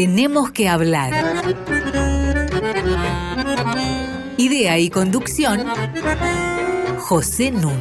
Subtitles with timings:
[0.00, 1.12] Tenemos que hablar.
[4.38, 5.60] Idea y conducción,
[7.00, 7.74] José Nun.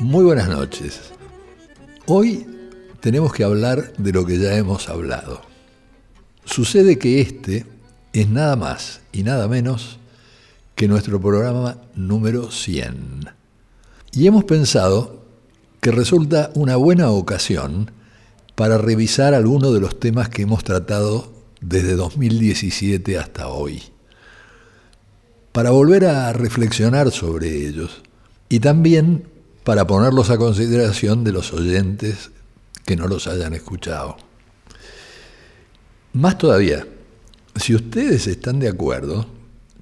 [0.00, 1.00] Muy buenas noches.
[2.04, 2.46] Hoy
[3.00, 5.40] tenemos que hablar de lo que ya hemos hablado.
[6.44, 7.64] Sucede que este
[8.12, 9.98] es nada más y nada menos
[10.74, 13.30] que nuestro programa número 100.
[14.12, 15.24] Y hemos pensado
[15.80, 17.96] que resulta una buena ocasión
[18.58, 23.84] para revisar algunos de los temas que hemos tratado desde 2017 hasta hoy,
[25.52, 28.02] para volver a reflexionar sobre ellos
[28.48, 29.28] y también
[29.62, 32.32] para ponerlos a consideración de los oyentes
[32.84, 34.16] que no los hayan escuchado.
[36.12, 36.84] Más todavía,
[37.54, 39.26] si ustedes están de acuerdo,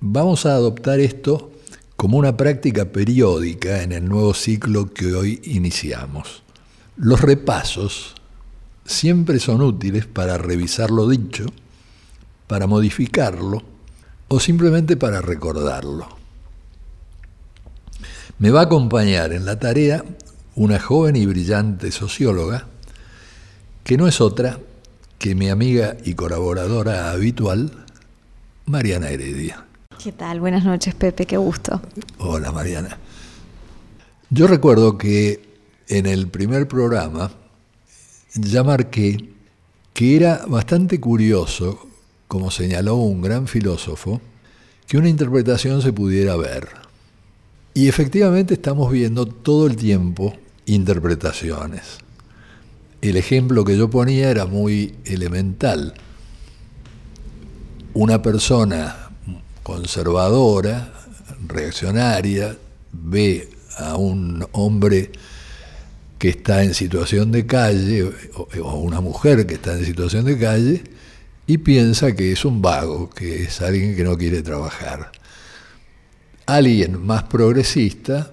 [0.01, 1.51] vamos a adoptar esto
[1.96, 6.43] como una práctica periódica en el nuevo ciclo que hoy iniciamos.
[6.99, 8.15] Los repasos
[8.87, 11.46] siempre son útiles para revisar lo dicho,
[12.46, 13.62] para modificarlo
[14.28, 16.09] o simplemente para recordarlo.
[18.38, 20.04] Me va a acompañar en la tarea
[20.54, 22.66] una joven y brillante socióloga
[23.84, 24.59] que no es otra
[25.18, 27.73] que mi amiga y colaboradora habitual,
[28.66, 29.65] Mariana Heredia.
[30.02, 30.40] ¿Qué tal?
[30.40, 31.80] Buenas noches, Pepe, qué gusto.
[32.18, 32.98] Hola, Mariana.
[34.28, 35.56] Yo recuerdo que
[35.88, 37.30] en el primer programa
[38.37, 39.37] ya marqué
[39.92, 41.88] que era bastante curioso,
[42.29, 44.20] como señaló un gran filósofo,
[44.87, 46.68] que una interpretación se pudiera ver.
[47.73, 50.34] Y efectivamente estamos viendo todo el tiempo
[50.66, 51.98] interpretaciones.
[53.01, 55.95] El ejemplo que yo ponía era muy elemental.
[57.95, 59.10] Una persona
[59.62, 60.93] conservadora,
[61.46, 62.56] reaccionaria,
[62.93, 65.12] ve a un hombre
[66.19, 70.84] que está en situación de calle, o, una mujer que está en situación de calle,
[71.47, 75.12] y piensa que es un vago, que es alguien que no quiere trabajar.
[76.47, 78.32] Alguien más progresista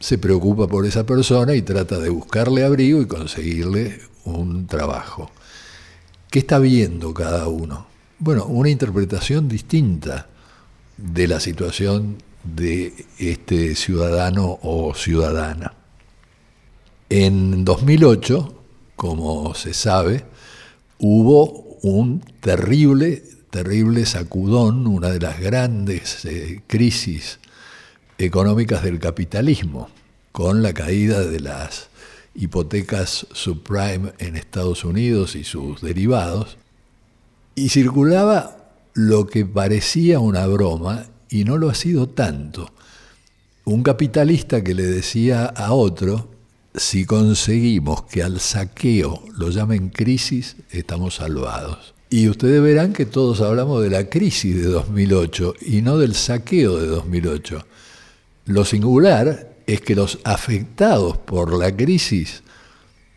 [0.00, 5.30] se preocupa por esa persona y trata de buscarle abrigo y conseguirle un trabajo.
[6.30, 7.86] ¿Qué está viendo cada uno?
[8.18, 10.28] Bueno, una interpretación distinta
[10.96, 15.81] de la situación de este ciudadano o ciudadana.
[17.14, 18.64] En 2008,
[18.96, 20.24] como se sabe,
[20.98, 27.38] hubo un terrible, terrible sacudón, una de las grandes eh, crisis
[28.16, 29.90] económicas del capitalismo,
[30.32, 31.90] con la caída de las
[32.34, 36.56] hipotecas subprime en Estados Unidos y sus derivados,
[37.54, 42.72] y circulaba lo que parecía una broma, y no lo ha sido tanto.
[43.66, 46.31] Un capitalista que le decía a otro,
[46.74, 51.94] si conseguimos que al saqueo lo llamen crisis, estamos salvados.
[52.08, 56.78] Y ustedes verán que todos hablamos de la crisis de 2008 y no del saqueo
[56.78, 57.66] de 2008.
[58.46, 62.42] Lo singular es que los afectados por la crisis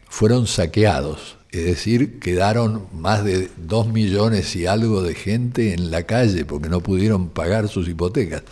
[0.07, 6.03] fueron saqueados, es decir, quedaron más de dos millones y algo de gente en la
[6.03, 8.44] calle porque no pudieron pagar sus hipotecas.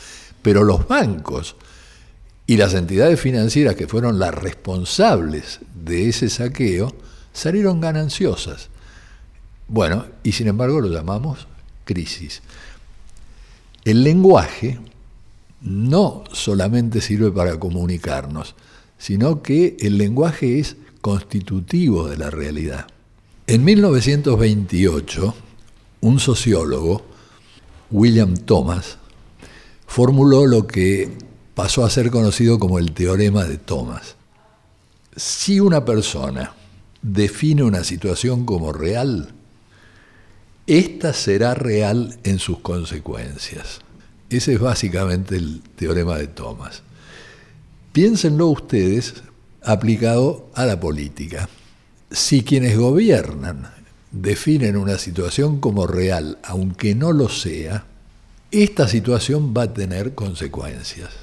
[0.42, 1.56] Pero los bancos
[2.46, 6.94] y las entidades financieras que fueron las responsables de ese saqueo
[7.32, 8.70] salieron gananciosas.
[9.68, 11.48] Bueno, y sin embargo lo llamamos
[11.86, 12.42] crisis.
[13.86, 14.80] El lenguaje
[15.62, 18.56] no solamente sirve para comunicarnos,
[18.98, 22.88] sino que el lenguaje es constitutivo de la realidad.
[23.48, 25.36] En 1928,
[26.02, 27.06] un sociólogo,
[27.92, 28.98] William Thomas,
[29.86, 31.18] formuló lo que
[31.56, 34.16] pasó a ser conocido como el teorema de Thomas.
[35.16, 36.54] Si una persona
[37.02, 39.34] define una situación como real,
[40.66, 43.82] esta será real en sus consecuencias.
[44.30, 46.82] Ese es básicamente el teorema de Thomas.
[47.92, 49.16] Piénsenlo ustedes
[49.62, 51.48] aplicado a la política.
[52.10, 53.72] Si quienes gobiernan
[54.12, 57.86] definen una situación como real, aunque no lo sea,
[58.52, 61.23] esta situación va a tener consecuencias.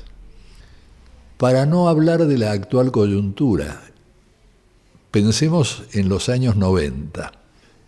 [1.40, 3.81] Para no hablar de la actual coyuntura,
[5.10, 7.32] pensemos en los años 90.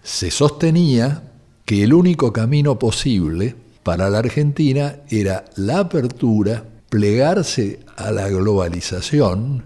[0.02, 1.30] Se sostenía
[1.66, 9.64] que el único camino posible para la Argentina era la apertura, plegarse a la globalización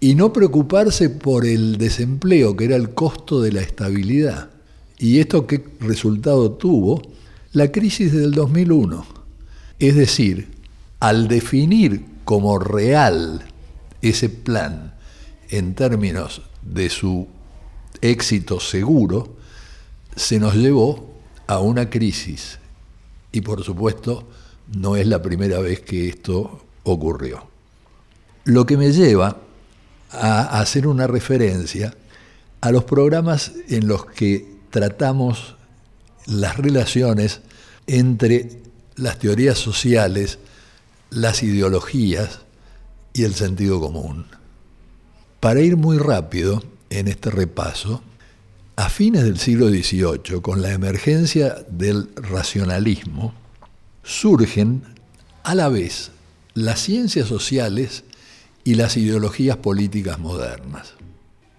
[0.00, 4.48] y no preocuparse por el desempleo, que era el costo de la estabilidad.
[4.98, 7.02] ¿Y esto qué resultado tuvo?
[7.52, 9.04] La crisis del 2001.
[9.78, 10.48] Es decir,
[10.98, 13.42] al definir como real
[14.02, 14.92] ese plan
[15.48, 17.26] en términos de su
[18.02, 19.34] éxito seguro,
[20.14, 21.10] se nos llevó
[21.46, 22.58] a una crisis.
[23.32, 24.28] Y por supuesto,
[24.76, 27.48] no es la primera vez que esto ocurrió.
[28.44, 29.38] Lo que me lleva
[30.10, 31.96] a hacer una referencia
[32.60, 35.56] a los programas en los que tratamos
[36.26, 37.40] las relaciones
[37.86, 38.60] entre
[38.96, 40.38] las teorías sociales,
[41.10, 42.40] las ideologías
[43.12, 44.26] y el sentido común.
[45.40, 48.02] Para ir muy rápido en este repaso,
[48.76, 53.34] a fines del siglo XVIII, con la emergencia del racionalismo,
[54.04, 54.82] surgen
[55.42, 56.12] a la vez
[56.54, 58.04] las ciencias sociales
[58.64, 60.94] y las ideologías políticas modernas.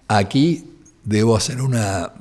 [0.08, 0.64] Aquí
[1.04, 2.12] debo hacer una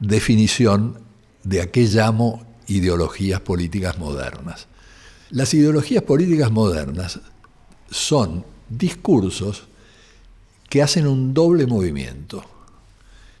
[0.00, 1.00] definición
[1.44, 4.68] de a qué llamo ideologías políticas modernas.
[5.30, 7.20] Las ideologías políticas modernas
[7.90, 9.64] son discursos
[10.68, 12.44] que hacen un doble movimiento.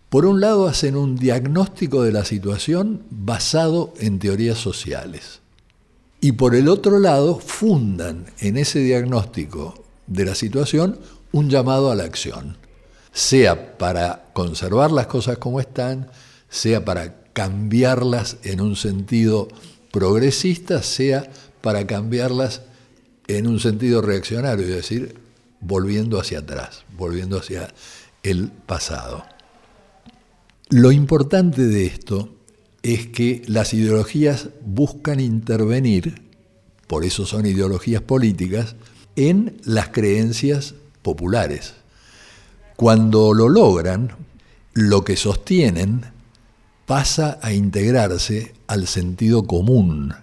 [0.08, 5.40] Por un lado hacen un diagnóstico de la situación basado en teorías sociales.
[6.20, 10.98] Y por el otro lado fundan en ese diagnóstico de la situación
[11.30, 12.56] un llamado a la acción,
[13.12, 16.08] sea para conservar las cosas como están,
[16.48, 19.48] sea para cambiarlas en un sentido
[19.92, 21.45] progresista, sea para
[21.86, 22.62] cambiarlas
[23.28, 25.16] en un sentido reaccionario, es decir,
[25.60, 27.72] volviendo hacia atrás, volviendo hacia
[28.22, 29.24] el pasado.
[30.68, 32.34] Lo importante de esto
[32.82, 36.22] es que las ideologías buscan intervenir,
[36.86, 38.76] por eso son ideologías políticas,
[39.16, 41.74] en las creencias populares.
[42.76, 44.12] Cuando lo logran,
[44.74, 46.04] lo que sostienen
[46.84, 50.14] pasa a integrarse al sentido común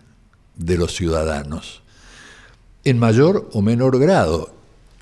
[0.56, 1.82] de los ciudadanos,
[2.84, 4.54] en mayor o menor grado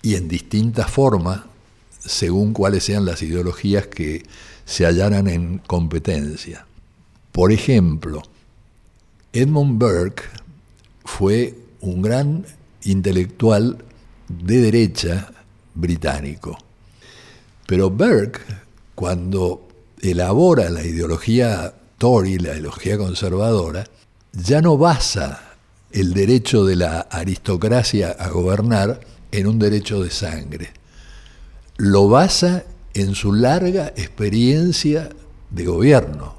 [0.02, 1.48] y en distinta forma,
[2.00, 4.24] según cuáles sean las ideologías que
[4.66, 6.66] se hallaran en competencia.
[7.32, 8.22] Por ejemplo,
[9.34, 10.24] Edmund Burke
[11.06, 12.46] fue un gran
[12.84, 13.78] intelectual
[14.28, 15.32] de derecha
[15.74, 16.58] británico.
[17.68, 18.42] Pero Burke,
[18.96, 19.68] cuando
[20.02, 23.88] elabora la ideología Tory, la ideología conservadora,
[24.34, 25.58] ya no basa
[25.92, 29.02] el derecho de la aristocracia a gobernar
[29.32, 30.72] en un derecho de sangre.
[31.78, 32.64] Lo basa
[32.94, 35.10] en su larga experiencia
[35.50, 36.36] de gobierno.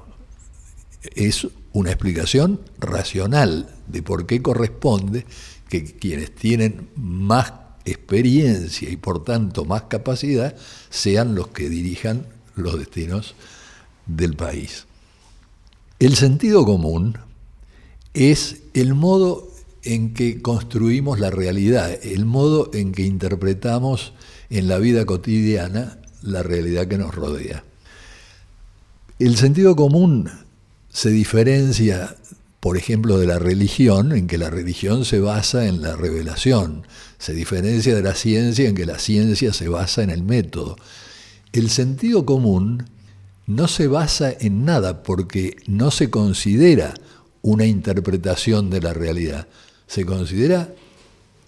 [1.15, 5.25] Es una explicación racional de por qué corresponde
[5.69, 7.53] que quienes tienen más
[7.85, 10.55] experiencia y por tanto más capacidad
[10.89, 13.35] sean los que dirijan los destinos
[14.05, 14.85] del país.
[15.99, 17.17] El sentido común
[18.13, 19.49] es el modo
[19.83, 24.13] en que construimos la realidad, el modo en que interpretamos
[24.49, 27.63] en la vida cotidiana la realidad que nos rodea.
[29.19, 30.29] El sentido común
[30.89, 32.15] se diferencia,
[32.59, 36.87] por ejemplo, de la religión, en que la religión se basa en la revelación,
[37.17, 40.77] se diferencia de la ciencia en que la ciencia se basa en el método.
[41.51, 42.85] El sentido común
[43.47, 46.93] no se basa en nada porque no se considera
[47.43, 49.47] una interpretación de la realidad,
[49.85, 50.73] se considera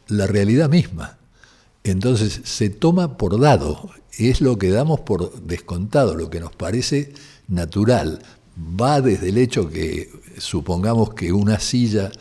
[0.07, 1.17] la realidad misma.
[1.83, 7.13] Entonces se toma por dado, es lo que damos por descontado, lo que nos parece
[7.47, 8.21] natural.
[8.79, 12.11] Va desde el hecho que supongamos que una silla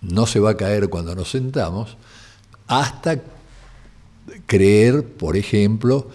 [0.00, 1.96] no se va a caer cuando nos sentamos,
[2.66, 3.20] hasta
[4.46, 6.08] creer, por ejemplo,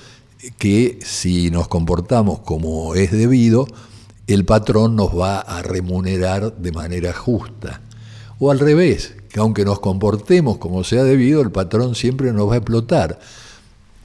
[0.58, 3.68] que si nos comportamos como es debido,
[4.28, 7.82] el patrón nos va a remunerar de manera justa.
[8.40, 12.56] O al revés, que aunque nos comportemos como sea debido, el patrón siempre nos va
[12.56, 13.20] a explotar.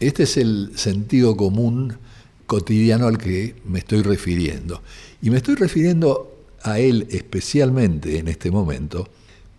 [0.00, 1.98] Este es el sentido común
[2.46, 4.82] cotidiano al que me estoy refiriendo.
[5.20, 9.08] Y me estoy refiriendo a él especialmente en este momento,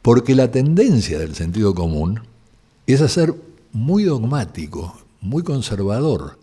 [0.02, 2.22] porque la tendencia del sentido común
[2.88, 3.34] es a ser
[3.72, 6.39] muy dogmático, muy conservador,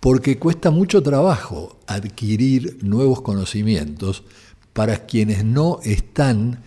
[0.00, 4.22] porque cuesta mucho trabajo adquirir nuevos conocimientos
[4.72, 6.62] para quienes no están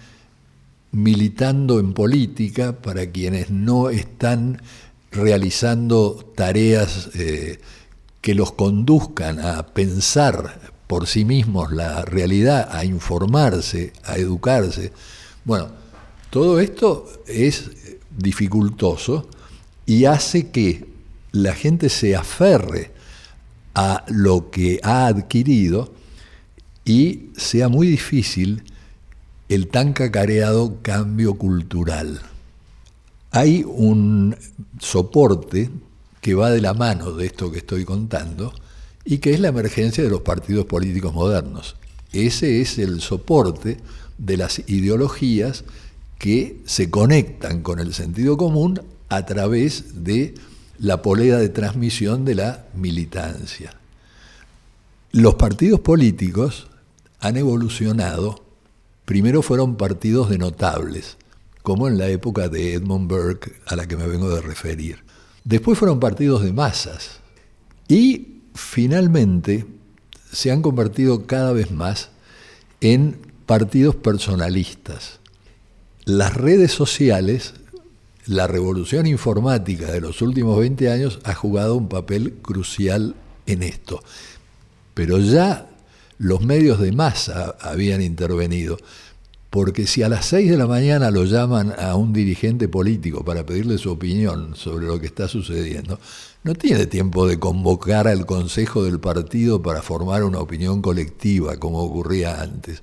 [0.92, 4.62] militando en política, para quienes no están
[5.12, 7.60] realizando tareas eh,
[8.20, 14.92] que los conduzcan a pensar por sí mismos la realidad, a informarse, a educarse.
[15.46, 15.70] Bueno,
[16.30, 17.72] todo esto es
[18.18, 19.30] dificultoso
[19.86, 20.86] y hace que
[21.32, 22.92] la gente se aferre
[23.74, 25.94] a lo que ha adquirido
[26.86, 28.64] y sea muy difícil
[29.50, 32.22] el tan cacareado cambio cultural.
[33.32, 34.36] Hay un
[34.80, 35.70] soporte
[36.22, 38.54] que va de la mano de esto que estoy contando
[39.04, 41.76] y que es la emergencia de los partidos políticos modernos.
[42.14, 43.78] Ese es el soporte
[44.18, 45.64] de las ideologías
[46.20, 50.36] que se conectan con el sentido común a través de
[50.82, 53.76] la polea de transmisión de la militancia.
[55.12, 56.70] Los partidos políticos
[57.20, 58.44] han evolucionado,
[59.06, 61.18] primero fueron partidos de notables,
[61.62, 65.04] como en la época de Edmund Burke a la que me vengo de referir.
[65.44, 67.20] Después fueron partidos de masas
[67.88, 69.68] y finalmente
[70.32, 72.10] se han convertido cada vez más
[72.80, 75.20] en partidos personalistas.
[76.06, 77.54] Las redes sociales,
[78.32, 83.14] la revolución informática de los últimos 20 años ha jugado un papel crucial
[83.46, 84.02] en esto.
[84.94, 85.68] Pero ya
[86.18, 88.78] los medios de masa habían intervenido.
[89.50, 93.46] Porque si a las 6 de la mañana lo llaman a un dirigente político para
[93.46, 96.00] pedirle su opinión sobre lo que está sucediendo,
[96.44, 101.84] no tiene tiempo de convocar al consejo del partido para formar una opinión colectiva como
[101.84, 102.82] ocurría antes.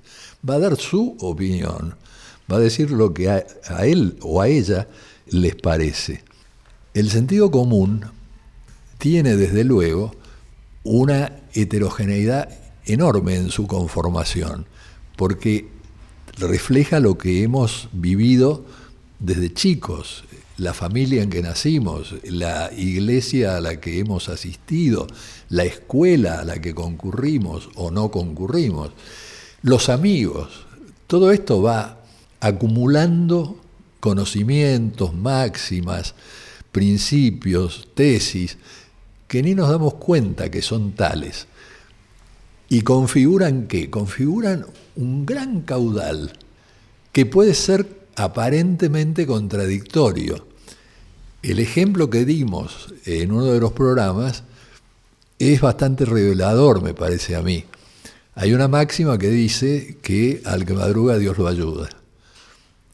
[0.49, 1.95] Va a dar su opinión,
[2.53, 3.47] va a decir lo que a,
[3.87, 4.89] él o a ella
[5.31, 6.25] les parece.
[6.95, 8.05] El sentido común
[8.99, 10.13] tiene desde luego
[10.85, 12.49] una heterogeneidad
[12.87, 14.67] enorme en su conformación,
[15.17, 15.69] porque
[16.39, 18.65] refleja lo que hemos vivido
[19.19, 20.25] desde chicos,
[20.57, 25.07] la familia en que nacimos, la iglesia a la que hemos asistido,
[25.49, 28.91] la escuela a la que concurrimos o no concurrimos,
[29.63, 30.67] los amigos,
[31.07, 32.01] todo esto va
[32.41, 33.59] acumulando
[34.01, 36.15] conocimientos, máximas,
[36.73, 38.59] principios, tesis,
[39.27, 41.47] que ni nos damos cuenta que son tales.
[42.69, 43.91] ¿Y configuran qué?
[43.91, 46.33] Configuran un gran caudal
[47.13, 50.47] que puede ser aparentemente contradictorio.
[51.43, 54.43] El ejemplo que dimos en uno de los programas
[55.39, 57.65] es bastante revelador, me parece a mí.
[58.35, 61.89] Hay una máxima que dice que al que madruga Dios lo ayuda.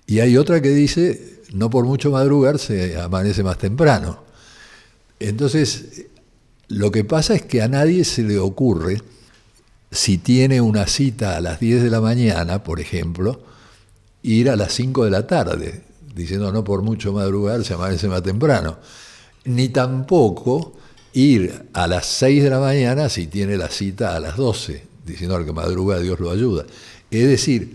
[0.07, 4.23] Y hay otra que dice, no por mucho madrugar se amanece más temprano.
[5.21, 6.07] Entonces,
[6.69, 9.01] lo que pasa es que a nadie se le ocurre
[9.91, 13.41] si tiene una cita a las 10 de la mañana, por ejemplo,
[14.23, 15.83] ir a las 5 de la tarde,
[16.15, 18.79] diciendo no por mucho madrugar se amanece más temprano,
[19.45, 20.75] ni tampoco
[21.13, 25.37] ir a las 6 de la mañana si tiene la cita a las 12, diciendo
[25.37, 26.65] al que madruga Dios lo ayuda.
[27.11, 27.75] Es decir,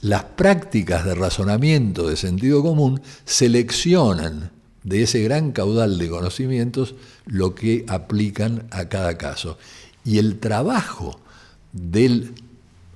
[0.00, 4.50] las prácticas de razonamiento de sentido común seleccionan
[4.82, 6.94] de ese gran caudal de conocimientos
[7.26, 9.58] lo que aplican a cada caso.
[10.04, 11.18] Y el trabajo
[11.72, 12.32] del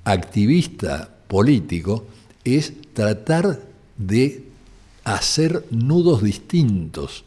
[0.04, 2.06] activista político
[2.44, 3.60] es tratar
[3.96, 4.44] de
[5.04, 7.24] hacer nudos distintos,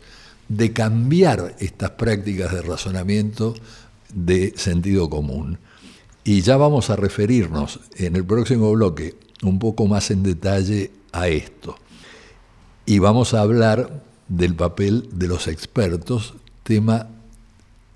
[0.48, 3.56] de cambiar estas prácticas de razonamiento
[4.14, 5.58] de sentido común.
[6.24, 11.28] Y ya vamos a referirnos en el próximo bloque un poco más en detalle a
[11.28, 11.76] esto.
[12.86, 16.34] Y vamos a hablar del papel de los expertos,
[16.64, 17.08] tema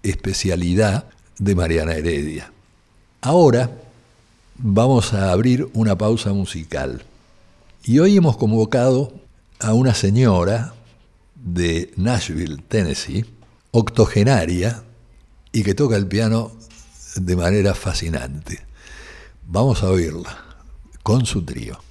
[0.04, 1.08] especialidad
[1.40, 2.52] de Mariana Heredia.
[3.22, 3.72] Ahora
[4.58, 7.04] vamos a abrir una pausa musical.
[7.84, 9.14] Y hoy hemos convocado
[9.60, 10.74] a una señora
[11.36, 13.25] de Nashville, Tennessee,
[13.72, 14.84] octogenaria,
[15.52, 16.52] y que toca el piano
[17.16, 18.60] de manera fascinante.
[19.48, 20.45] Vamos a oírla
[21.06, 21.85] con su trío.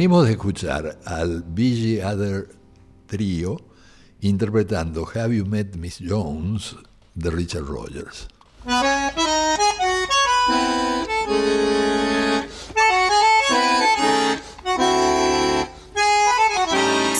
[0.00, 2.48] Venimos de escuchar al Billy Other
[3.06, 3.60] Trio
[4.22, 6.74] interpretando Have You Met Miss Jones
[7.14, 8.26] de Richard Rogers.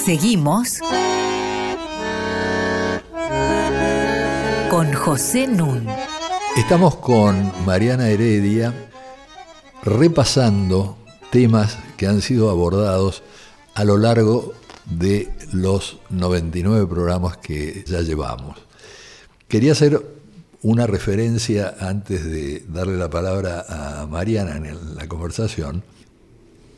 [0.02, 0.78] Seguimos
[4.70, 5.86] con José Nun.
[6.56, 8.72] Estamos con Mariana Heredia
[9.82, 10.96] repasando
[11.30, 13.22] temas que han sido abordados
[13.74, 14.54] a lo largo
[14.86, 18.56] de los 99 programas que ya llevamos.
[19.48, 20.00] Quería hacer
[20.62, 25.82] una referencia antes de darle la palabra a Mariana en la conversación.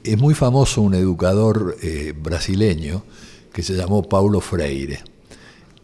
[0.02, 3.04] Es muy famoso un educador eh, brasileño
[3.52, 5.04] que se llamó Paulo Freire.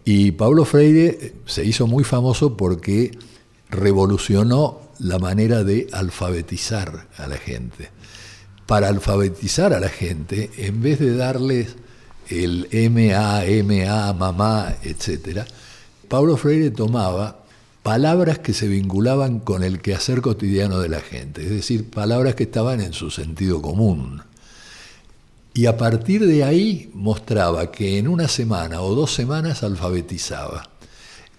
[0.04, 3.16] Y Paulo Freire se hizo muy famoso porque
[3.70, 7.96] revolucionó la manera de alfabetizar a la gente.
[8.68, 11.76] Para alfabetizar a la gente, en vez de darles
[12.28, 15.46] el MA, MA, mamá, etc.,
[16.06, 17.38] Pablo Freire tomaba
[17.82, 22.42] palabras que se vinculaban con el quehacer cotidiano de la gente, es decir, palabras que
[22.42, 24.20] estaban en su sentido común.
[25.54, 30.68] Y a partir de ahí mostraba que en una semana o dos semanas alfabetizaba.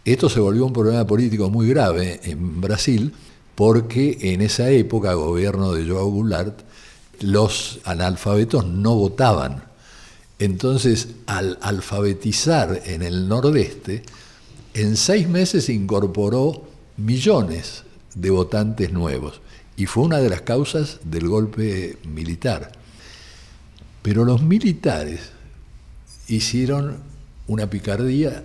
[0.03, 3.13] Esto se volvió un problema político muy grave en Brasil
[3.53, 6.61] porque en esa época, gobierno de Joao Goulart,
[7.21, 9.63] los analfabetos no votaban.
[10.39, 14.03] Entonces, al alfabetizar en el nordeste,
[14.73, 16.63] en seis meses incorporó
[16.97, 17.83] millones
[18.15, 19.41] de votantes nuevos
[19.75, 22.71] y fue una de las causas del golpe militar.
[24.01, 25.21] Pero los militares
[26.27, 26.97] hicieron
[27.47, 28.43] una picardía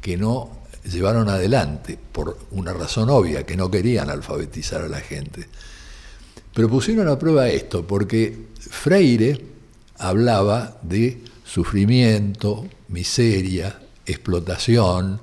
[0.00, 0.50] que no
[0.84, 5.48] llevaron adelante, por una razón obvia, que no querían alfabetizar a la gente.
[6.58, 9.40] Pero pusieron a prueba esto, porque Freire
[9.96, 15.20] hablaba de sufrimiento, miseria, explotación,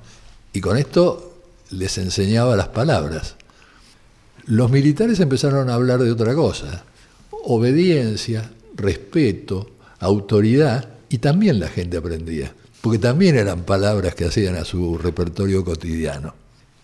[0.53, 3.35] y con esto les enseñaba las palabras.
[4.45, 6.85] Los militares empezaron a hablar de otra cosa,
[7.43, 14.63] obediencia, respeto, autoridad, y también la gente aprendía porque también eran palabras que hacían a
[14.63, 16.33] su repertorio cotidiano.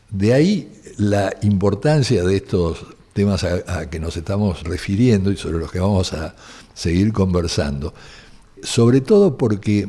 [0.10, 5.72] De ahí la importancia de estos temas a, que nos estamos refiriendo y sobre los
[5.72, 6.36] que vamos a
[6.74, 7.94] seguir conversando,
[8.64, 9.88] sobre todo porque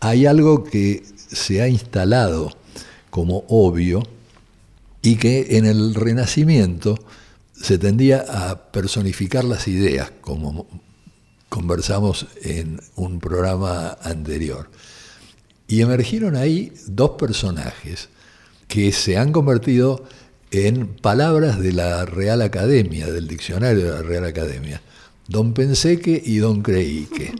[0.00, 2.56] hay algo que se ha instalado
[3.10, 4.02] como obvio
[5.02, 6.98] y que en el Renacimiento
[7.52, 10.66] se tendía a personificar las ideas, como
[11.48, 14.70] conversamos en un programa anterior.
[15.68, 18.08] Y emergieron ahí dos personajes
[18.66, 20.04] que se han convertido
[20.54, 24.80] en palabras de la Real Academia, del diccionario de la Real Academia,
[25.26, 27.34] don Penseque y don Creíque.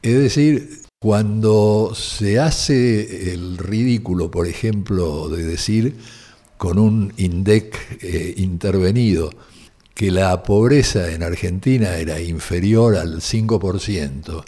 [0.00, 5.96] Es decir, cuando se hace el ridículo, por ejemplo, de decir
[6.56, 9.30] con un INDEC eh, intervenido
[9.92, 14.44] que la pobreza en Argentina era inferior al 5%,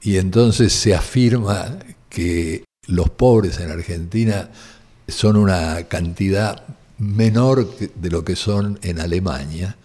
[0.00, 1.78] y entonces se afirma
[2.08, 4.50] que los pobres en Argentina
[5.06, 6.64] son una cantidad
[6.98, 9.76] menor de lo que son en Alemania.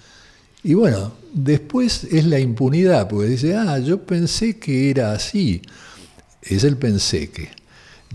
[0.64, 5.62] Y bueno, después es la impunidad, porque dice, ah, yo pensé que era así.
[6.42, 7.50] Es el pensé que,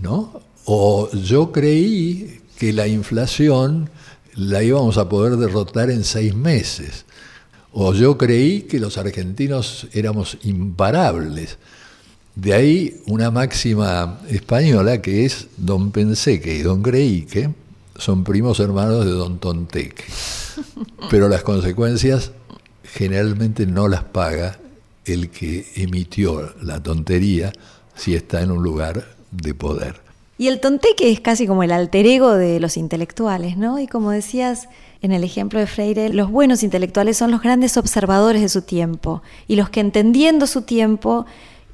[0.01, 0.41] ¿no?
[0.65, 3.89] O yo creí que la inflación
[4.35, 7.05] la íbamos a poder derrotar en seis meses.
[7.71, 11.57] O yo creí que los argentinos éramos imparables.
[12.35, 17.49] De ahí una máxima española que es Don Penseque y Don Creíque
[17.97, 20.03] son primos hermanos de Don Tonteque.
[21.09, 22.31] Pero las consecuencias
[22.83, 24.57] generalmente no las paga
[25.05, 27.53] el que emitió la tontería
[27.95, 30.01] si está en un lugar de poder.
[30.37, 33.79] Y el tonteque es casi como el alter ego de los intelectuales, ¿no?
[33.79, 34.67] Y como decías
[35.01, 39.21] en el ejemplo de Freire, los buenos intelectuales son los grandes observadores de su tiempo
[39.47, 41.25] y los que entendiendo su tiempo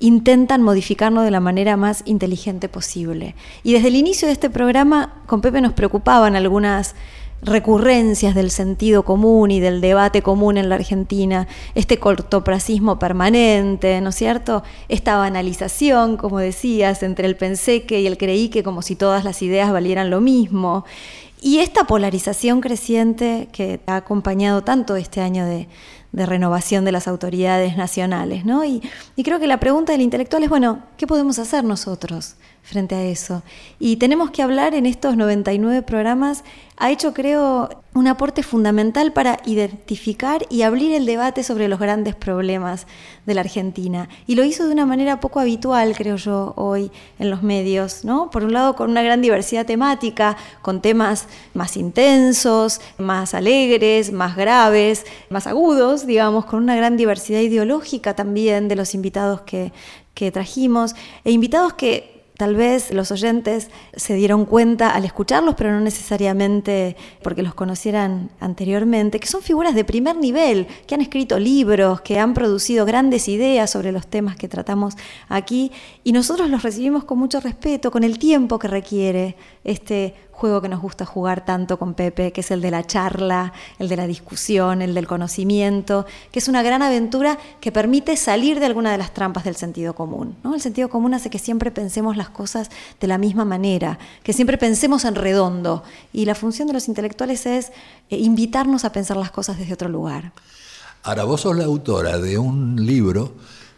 [0.01, 3.35] intentan modificarnos de la manera más inteligente posible.
[3.63, 6.95] Y desde el inicio de este programa, con Pepe nos preocupaban algunas
[7.43, 14.09] recurrencias del sentido común y del debate común en la Argentina, este cortopracismo permanente, ¿no
[14.09, 14.63] es cierto?
[14.89, 19.71] Esta banalización, como decías, entre el penseque y el creíque, como si todas las ideas
[19.71, 20.85] valieran lo mismo.
[21.41, 25.67] Y esta polarización creciente que ha acompañado tanto este año de,
[26.11, 28.45] de renovación de las autoridades nacionales.
[28.45, 28.63] ¿no?
[28.65, 28.81] Y,
[29.15, 32.35] y creo que la pregunta del intelectual es, bueno, ¿qué podemos hacer nosotros?
[32.63, 33.43] Frente a eso.
[33.79, 36.43] Y tenemos que hablar en estos 99 programas,
[36.77, 42.15] ha hecho creo un aporte fundamental para identificar y abrir el debate sobre los grandes
[42.15, 42.87] problemas
[43.25, 44.09] de la Argentina.
[44.25, 48.31] Y lo hizo de una manera poco habitual, creo yo, hoy en los medios, ¿no?
[48.31, 54.35] Por un lado, con una gran diversidad temática, con temas más intensos, más alegres, más
[54.35, 59.73] graves, más agudos, digamos, con una gran diversidad ideológica también de los invitados que,
[60.13, 60.95] que trajimos,
[61.25, 66.97] e invitados que Tal vez los oyentes se dieron cuenta al escucharlos, pero no necesariamente
[67.21, 72.17] porque los conocieran anteriormente, que son figuras de primer nivel, que han escrito libros, que
[72.17, 74.95] han producido grandes ideas sobre los temas que tratamos
[75.29, 75.71] aquí,
[76.03, 80.69] y nosotros los recibimos con mucho respeto, con el tiempo que requiere este juego que
[80.69, 84.07] nos gusta jugar tanto con Pepe, que es el de la charla, el de la
[84.07, 88.97] discusión, el del conocimiento, que es una gran aventura que permite salir de alguna de
[88.97, 90.35] las trampas del sentido común.
[90.43, 90.55] ¿no?
[90.55, 94.57] El sentido común hace que siempre pensemos las cosas de la misma manera, que siempre
[94.57, 95.83] pensemos en redondo.
[96.11, 97.67] Y la función de los intelectuales es
[98.09, 100.31] eh, invitarnos a pensar las cosas desde otro lugar.
[101.03, 103.35] Ahora, vos sos la autora de un libro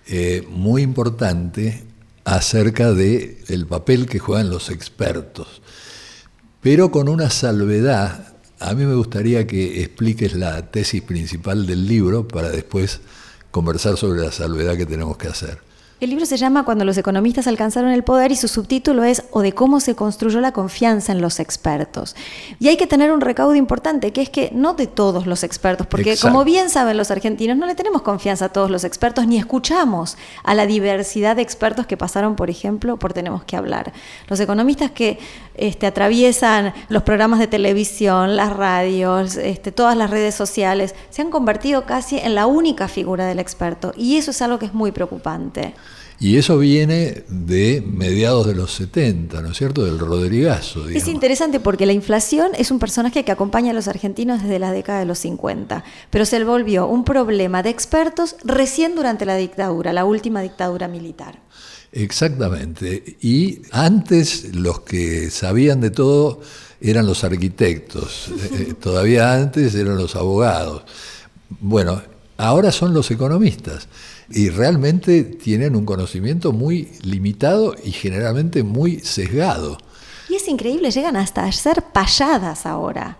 [0.08, 1.84] eh, muy importante
[2.24, 5.62] acerca del el papel que juegan los expertos
[6.64, 8.34] pero con una salvedad.
[8.60, 13.02] A mí me gustaría que expliques la tesis principal del libro para después
[13.52, 15.60] conversar sobre la salvedad que tenemos que hacer.
[16.04, 19.42] El libro se llama Cuando los economistas alcanzaron el poder y su subtítulo es O
[19.42, 22.14] de cómo se construyó la confianza en los expertos.
[22.60, 25.88] Y hay que tener un recaudo importante, que es que no de todos los expertos,
[25.88, 29.38] porque como bien saben los argentinos, no le tenemos confianza a todos los expertos, ni
[29.38, 33.94] escuchamos a la diversidad de expertos que pasaron, por ejemplo, por Tenemos que hablar.
[34.28, 35.20] Los economistas que
[35.56, 41.30] este, atraviesan los programas de televisión, las radios, este, todas las redes sociales, se han
[41.30, 43.94] convertido casi en la única figura del experto.
[43.96, 45.74] Y eso es algo que es muy preocupante.
[46.24, 49.84] Y eso viene de mediados de los 70, ¿no es cierto?
[49.84, 50.88] Del Rodrigazo.
[50.88, 54.72] Es interesante porque la inflación es un personaje que acompaña a los argentinos desde la
[54.72, 59.92] década de los 50, pero se volvió un problema de expertos recién durante la dictadura,
[59.92, 61.42] la última dictadura militar.
[61.92, 63.18] Exactamente.
[63.20, 66.40] Y antes los que sabían de todo
[66.80, 70.84] eran los arquitectos, eh, todavía antes eran los abogados.
[71.60, 72.02] Bueno,
[72.38, 73.90] ahora son los economistas
[74.34, 79.78] y realmente tienen un conocimiento muy limitado y generalmente muy sesgado.
[80.30, 83.18] Y es increíble, llegan hasta ser payadas ahora.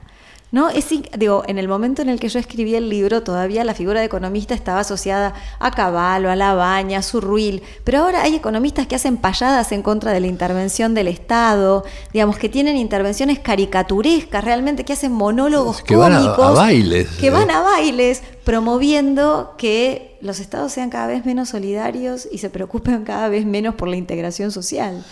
[0.54, 0.70] ¿No?
[0.70, 0.86] Es,
[1.18, 4.06] digo, en el momento en el que yo escribí el libro, todavía la figura de
[4.06, 8.94] economista estaba asociada a Caballo, a La Baña, a Surruil, pero ahora hay economistas que
[8.94, 14.86] hacen payadas en contra de la intervención del Estado, digamos, que tienen intervenciones caricaturescas, realmente,
[14.86, 17.08] que hacen monólogos que van a, bailes.
[17.20, 22.52] Que van a bailes, promoviendo que los estados sean cada vez menos solidarios y se
[22.52, 25.04] preocupen cada vez menos por la integración social.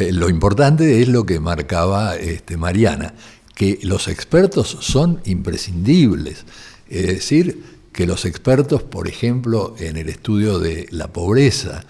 [0.00, 3.12] Eh, lo importante es lo que marcaba este, Mariana,
[3.54, 6.44] que los expertos son imprescindibles.
[6.88, 7.62] Es decir,
[7.92, 11.84] que los expertos, por ejemplo, en el estudio de la pobreza,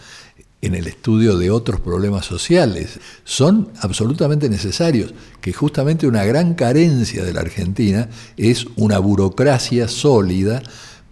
[0.61, 7.25] en el estudio de otros problemas sociales, son absolutamente necesarios, que justamente una gran carencia
[7.25, 10.63] de la Argentina es una burocracia sólida,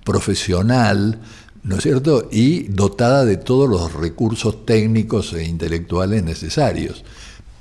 [0.05, 1.21] profesional,
[1.63, 7.05] ¿no es cierto?, y dotada de todos los recursos técnicos e intelectuales necesarios.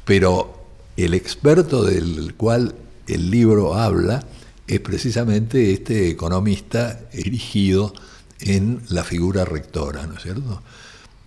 [0.06, 0.59] Pero
[1.04, 2.76] el experto del cual
[3.08, 4.24] el libro habla
[4.68, 7.94] es precisamente este economista erigido
[8.40, 10.62] en la figura rectora, ¿no es cierto?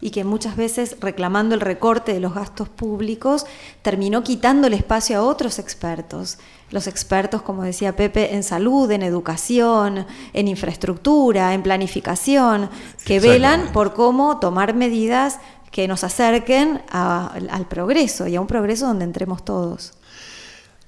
[0.03, 3.47] y que muchas veces reclamando el recorte de los gastos públicos
[3.83, 6.39] terminó quitando el espacio a otros expertos.
[6.73, 12.69] Los expertos, como decía Pepe, en salud, en educación, en infraestructura, en planificación,
[13.05, 15.39] que velan por cómo tomar medidas
[15.73, 19.95] que nos acerquen al progreso y a un progreso donde entremos todos.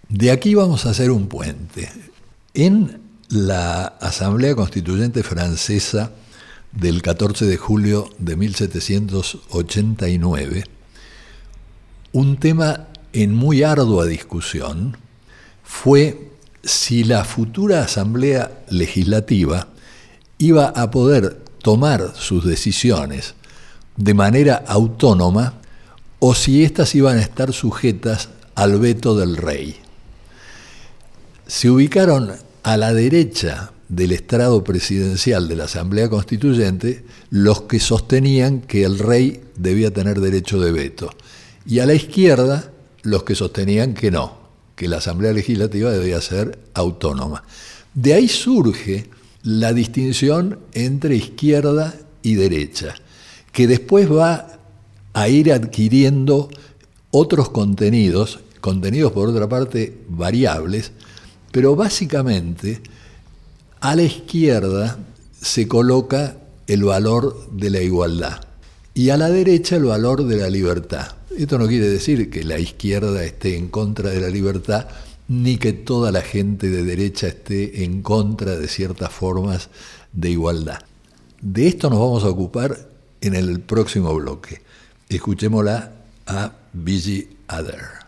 [0.08, 1.90] De aquí vamos a hacer un puente.
[2.52, 6.12] En la Asamblea Constituyente Francesa
[6.70, 10.64] del 14 de julio de 1789,
[12.12, 14.98] un tema en muy ardua discusión
[15.62, 16.30] fue
[16.62, 19.68] si la futura Asamblea Legislativa
[20.38, 23.34] iba a poder tomar sus decisiones
[23.96, 25.54] de manera autónoma
[26.18, 29.76] o si éstas iban a estar sujetas al veto del rey.
[31.46, 38.60] Se ubicaron a la derecha del estrado presidencial de la Asamblea Constituyente los que sostenían
[38.60, 41.10] que el rey debía tener derecho de veto
[41.66, 42.70] y a la izquierda
[43.02, 44.38] los que sostenían que no,
[44.76, 47.44] que la Asamblea Legislativa debía ser autónoma.
[47.94, 49.08] De ahí surge
[49.42, 52.94] la distinción entre izquierda y derecha,
[53.54, 54.58] que después va
[55.14, 56.50] a ir adquiriendo
[57.12, 60.90] otros contenidos, contenidos por otra parte variables,
[61.52, 62.80] pero básicamente
[63.80, 64.98] a la izquierda
[65.40, 66.36] se coloca
[66.66, 68.40] el valor de la igualdad
[68.92, 71.14] y a la derecha el valor de la libertad.
[71.36, 74.88] Esto no quiere decir que la izquierda esté en contra de la libertad,
[75.28, 79.68] ni que toda la gente de derecha esté en contra de ciertas formas
[80.12, 80.80] de igualdad.
[81.40, 82.93] De esto nos vamos a ocupar
[83.24, 84.62] en el próximo bloque.
[85.08, 85.92] Escuchémosla
[86.26, 88.03] a Busy Other.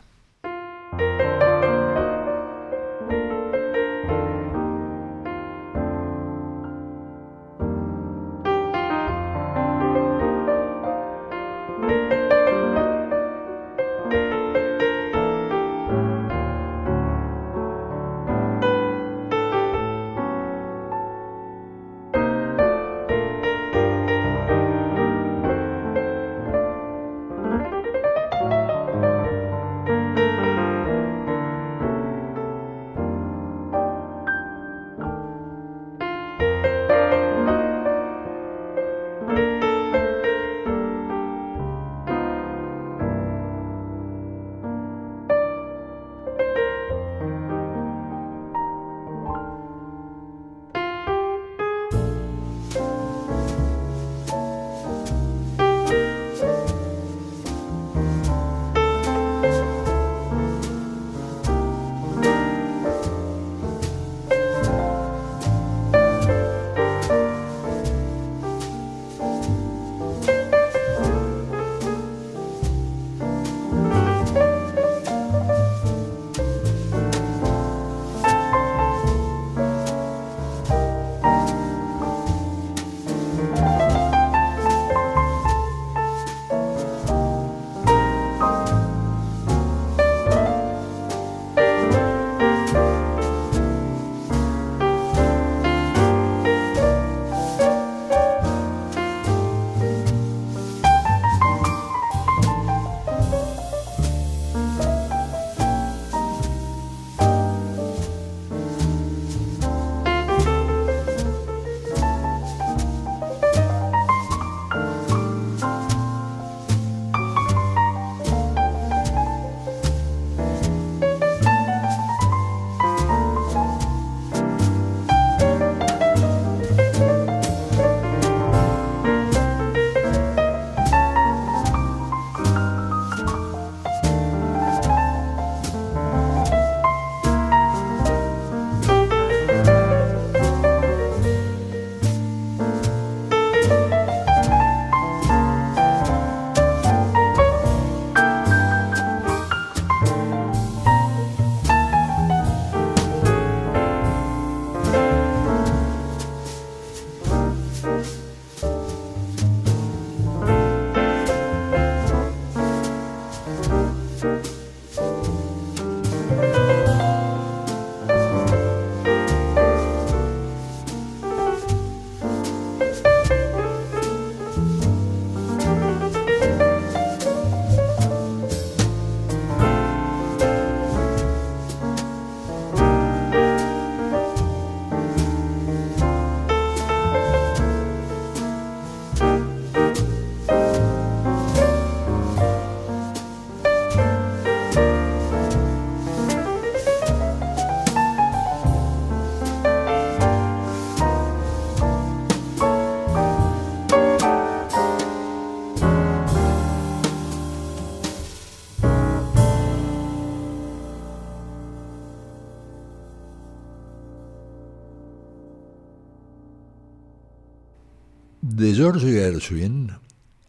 [218.77, 219.97] George Gershwin,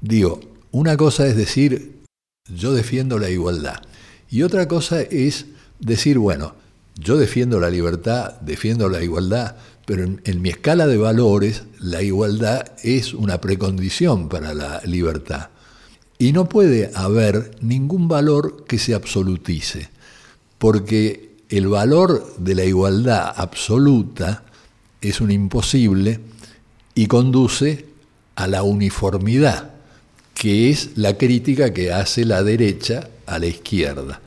[0.00, 2.00] Digo, una cosa es decir,
[2.48, 3.82] yo defiendo la igualdad,
[4.30, 5.46] y otra cosa es
[5.80, 6.54] decir, bueno,
[6.94, 12.72] yo defiendo la libertad, defiendo la igualdad, pero en, mi escala de valores la igualdad
[12.84, 15.48] es una precondición para la libertad.
[16.18, 19.88] Y no puede haber ningún valor que se absolutice,
[20.58, 24.44] porque el valor de la igualdad absoluta
[25.00, 26.20] es un imposible
[26.94, 27.86] y conduce
[28.36, 29.72] a la uniformidad,
[30.34, 34.20] que es la crítica que hace la derecha a la izquierda,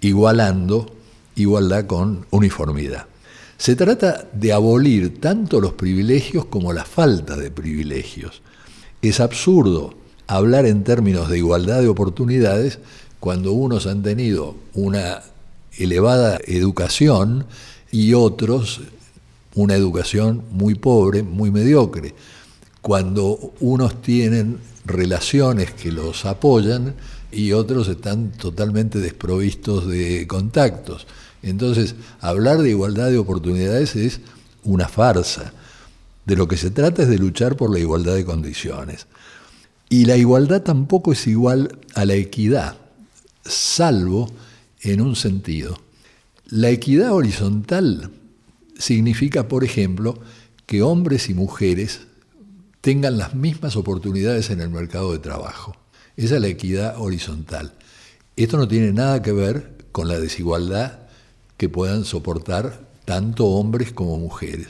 [0.00, 0.92] igualando
[1.36, 3.06] igualdad con uniformidad.
[3.56, 8.42] Se trata de abolir tanto los privilegios como la falta de privilegios.
[9.02, 9.94] Es absurdo
[10.26, 12.80] hablar en términos de igualdad de oportunidades
[13.20, 15.22] cuando unos han tenido una
[15.78, 17.46] elevada educación
[17.90, 18.80] y otros
[19.54, 22.14] una educación muy pobre, muy mediocre.
[22.82, 26.94] Cuando unos tienen relaciones que los apoyan
[27.32, 31.06] y otros están totalmente desprovistos de contactos.
[31.42, 34.20] Entonces, hablar de igualdad de oportunidades es
[34.62, 35.52] una farsa.
[36.24, 39.06] De lo que se trata es de luchar por la igualdad de condiciones.
[39.88, 42.76] Y la igualdad tampoco es igual a la equidad,
[43.44, 44.30] salvo
[44.88, 45.78] en un sentido.
[46.48, 48.10] La equidad horizontal
[48.78, 50.18] significa, por ejemplo,
[50.66, 52.00] que hombres y mujeres
[52.80, 55.76] tengan las mismas oportunidades en el mercado de trabajo.
[56.16, 57.74] Esa es la equidad horizontal.
[58.36, 61.00] Esto no tiene nada que ver con la desigualdad
[61.56, 64.68] que puedan soportar tanto hombres como mujeres.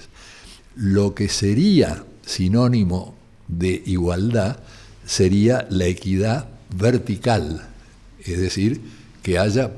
[0.76, 3.14] Lo que sería sinónimo
[3.48, 4.59] de igualdad
[5.05, 7.66] sería la equidad vertical,
[8.24, 8.81] es decir,
[9.22, 9.72] que haya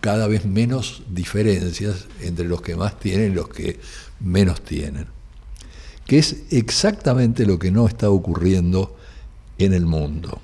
[0.00, 3.80] cada vez menos diferencias entre los que más tienen y los que
[4.20, 5.06] menos tienen,
[6.06, 8.96] que es exactamente lo que no está ocurriendo
[9.58, 10.40] en el mundo.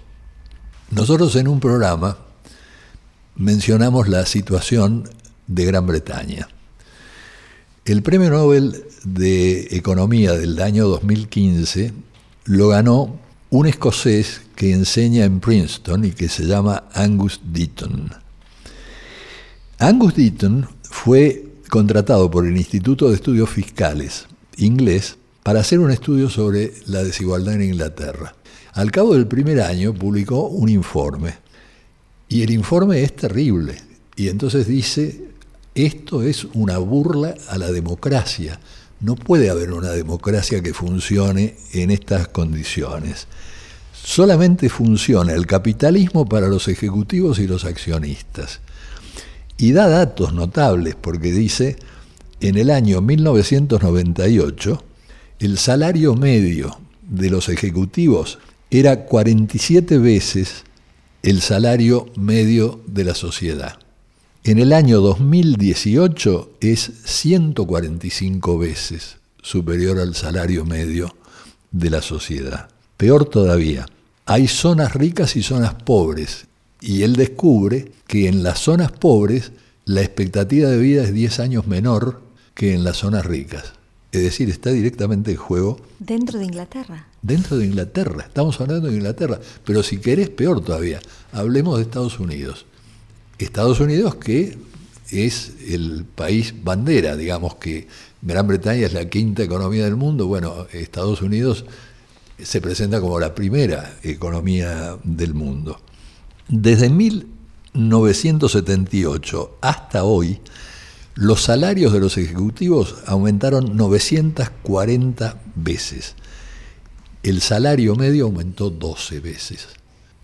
[0.90, 2.18] Nosotros en un programa
[3.36, 5.08] mencionamos la situación
[5.46, 6.48] de Gran Bretaña.
[7.84, 11.92] El Premio Nobel de Economía del año 2015
[12.44, 13.18] lo ganó
[13.50, 18.21] un escocés que enseña en Princeton y que se llama Angus Deaton.
[19.82, 26.30] Angus Deaton fue contratado por el Instituto de Estudios Fiscales inglés para hacer un estudio
[26.30, 28.32] sobre la desigualdad en Inglaterra.
[28.74, 31.34] Al cabo del primer año publicó un informe
[32.28, 33.74] y el informe es terrible
[34.14, 35.24] y entonces dice
[35.74, 38.60] esto es una burla a la democracia.
[39.00, 43.26] No puede haber una democracia que funcione en estas condiciones.
[43.92, 48.60] Solamente funciona el capitalismo para los ejecutivos y los accionistas.
[49.56, 51.76] Y da datos notables porque dice,
[52.40, 54.84] en el año 1998,
[55.38, 56.78] el salario medio
[57.08, 58.38] de los ejecutivos
[58.70, 60.64] era 47 veces
[61.22, 63.78] el salario medio de la sociedad.
[64.44, 71.14] En el año 2018 es 145 veces superior al salario medio
[71.70, 72.68] de la sociedad.
[72.96, 73.86] Peor todavía,
[74.26, 76.46] hay zonas ricas y zonas pobres,
[76.82, 79.52] y él descubre que en las zonas pobres
[79.84, 82.20] la expectativa de vida es 10 años menor
[82.54, 83.72] que en las zonas ricas.
[84.10, 85.80] Es decir, está directamente en juego.
[85.98, 87.06] Dentro de Inglaterra.
[87.22, 91.00] Dentro de Inglaterra, estamos hablando de Inglaterra, pero si querés peor todavía,
[91.32, 92.66] hablemos de Estados Unidos.
[93.38, 94.58] Estados Unidos que
[95.10, 97.86] es el país bandera, digamos que
[98.20, 101.64] Gran Bretaña es la quinta economía del mundo, bueno, Estados Unidos
[102.42, 105.80] se presenta como la primera economía del mundo.
[106.48, 110.40] Desde 1978 hasta hoy,
[111.14, 116.14] los salarios de los ejecutivos aumentaron 940 veces.
[117.22, 119.68] El salario medio aumentó 12 veces.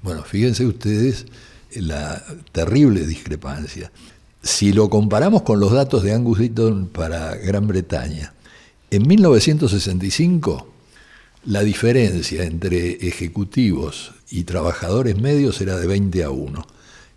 [0.03, 1.27] Bueno, fíjense ustedes
[1.75, 3.93] la terrible discrepancia.
[4.43, 8.33] Si lo comparamos con los datos de Angus Deaton para Gran Bretaña,
[8.91, 10.73] en 1965
[11.45, 16.67] la diferencia entre ejecutivos y trabajadores medios era de 20 a 1.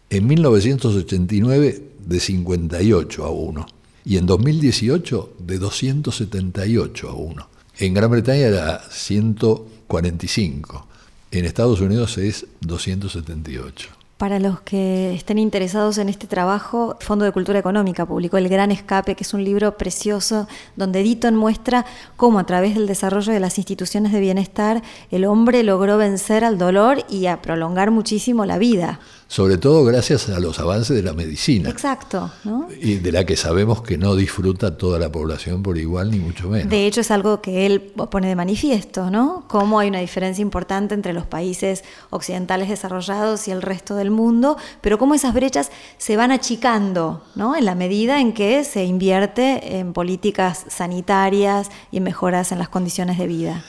[0.09, 3.65] En 1989 de 58 a 1.
[4.03, 7.47] Y en 2018 de 278 a 1.
[7.79, 10.87] En Gran Bretaña era 145.
[11.31, 14.00] En Estados Unidos es 278.
[14.21, 18.69] Para los que estén interesados en este trabajo, Fondo de Cultura Económica publicó El Gran
[18.69, 23.39] Escape, que es un libro precioso donde Ditton muestra cómo a través del desarrollo de
[23.39, 28.59] las instituciones de bienestar el hombre logró vencer al dolor y a prolongar muchísimo la
[28.59, 28.99] vida
[29.31, 31.69] sobre todo gracias a los avances de la medicina.
[31.69, 32.67] Exacto, ¿no?
[32.81, 36.49] Y de la que sabemos que no disfruta toda la población por igual, ni mucho
[36.49, 36.69] menos.
[36.69, 39.45] De hecho, es algo que él pone de manifiesto, ¿no?
[39.47, 44.57] Cómo hay una diferencia importante entre los países occidentales desarrollados y el resto del mundo,
[44.81, 47.55] pero cómo esas brechas se van achicando, ¿no?
[47.55, 52.69] En la medida en que se invierte en políticas sanitarias y en mejoras en las
[52.69, 53.65] condiciones de vida.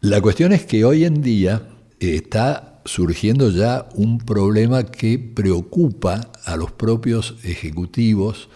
[0.00, 1.62] La cuestión es que hoy en día
[1.98, 8.48] está surgiendo ya un problema que preocupa a los propios ejecutivos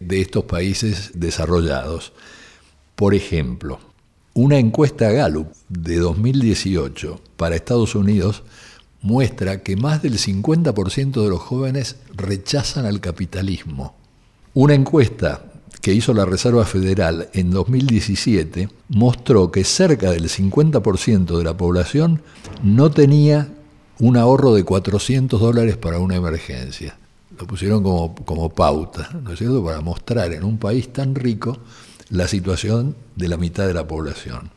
[0.00, 2.12] de estos países desarrollados.
[2.96, 3.78] Por ejemplo,
[4.34, 8.42] una encuesta Gallup de 2018 para Estados Unidos
[9.02, 13.94] muestra que más del 50% de los jóvenes rechazan al capitalismo.
[14.54, 15.44] Una encuesta
[15.80, 22.22] que hizo la Reserva Federal en 2017 mostró que cerca del 50% de la población
[22.62, 23.48] no tenía
[23.98, 26.96] un ahorro de 400 dólares para una emergencia.
[27.38, 31.58] Lo pusieron como, como pauta, ¿no es cierto?, para mostrar en un país tan rico
[32.10, 34.50] la situación de la mitad de la población.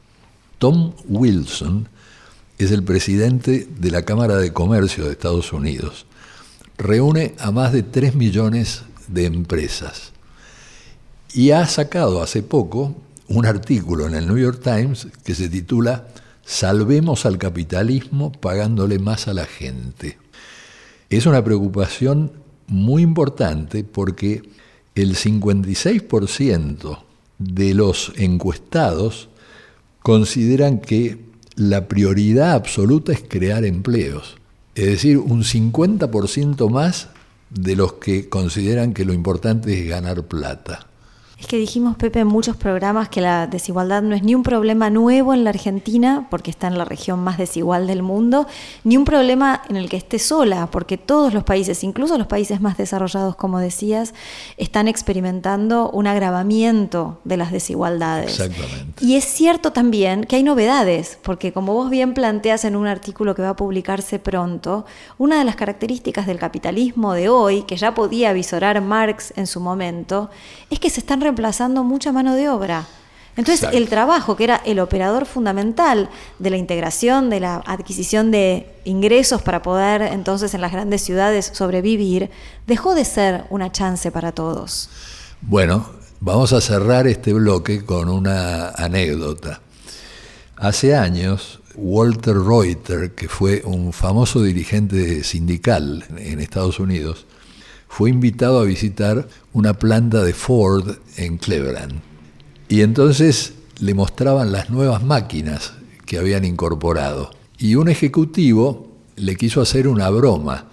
[0.58, 1.88] Tom Wilson
[2.64, 6.05] es el presidente de la Cámara de Comercio de Estados Unidos.
[6.78, 10.11] Reúne a más de 3 millones de empresas
[11.34, 12.95] y ha sacado hace poco
[13.28, 16.07] un artículo en el New York Times que se titula
[16.45, 20.18] Salvemos al capitalismo pagándole más a la gente.
[21.09, 22.32] Es una preocupación
[22.68, 24.43] muy importante porque
[24.95, 26.99] el 56%
[27.39, 29.30] de los encuestados
[30.01, 34.38] consideran que la prioridad absoluta es crear empleos.
[34.76, 37.10] Es decir, un 50% más
[37.49, 40.88] de los que consideran que lo importante es ganar plata.
[41.44, 44.89] Es que dijimos, Pepe, en muchos programas que la desigualdad no es ni un problema
[44.89, 48.48] nuevo en la Argentina, porque está en la región más desigual del mundo,
[48.86, 52.62] ni un problema en el que esté sola, porque todos los países, incluso los países
[52.62, 54.14] más desarrollados, como decías,
[54.56, 58.39] están experimentando un agravamiento de las desigualdades.
[58.39, 59.06] Exactamente.
[59.06, 63.36] Y es cierto también que hay novedades, porque como vos bien planteas en un artículo
[63.36, 64.86] que va a publicarse pronto,
[65.18, 69.60] una de las características del capitalismo de hoy, que ya podía visorar Marx en su
[69.60, 70.30] momento,
[70.70, 72.86] es que se están reemplazando mucha mano de obra.
[73.36, 76.07] Entonces el trabajo, que era el operador fundamental
[76.38, 81.49] de la integración, de la adquisición de ingresos para poder entonces en las grandes ciudades
[81.51, 82.29] sobrevivir,
[82.67, 84.89] dejó de ser una chance para todos.
[85.41, 89.61] Bueno, vamos a cerrar este bloque con una anécdota.
[90.57, 97.25] Hace años, Walter Reuter, que fue un famoso dirigente sindical en Estados Unidos,
[97.96, 102.02] fue invitado a visitar una planta de Ford en Cleveland.
[102.68, 105.74] Y entonces le mostraban las nuevas máquinas
[106.08, 107.30] que habían incorporado.
[107.60, 110.72] Y un ejecutivo le quiso hacer una broma